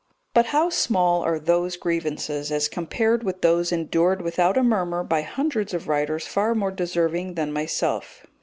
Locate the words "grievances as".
1.77-2.67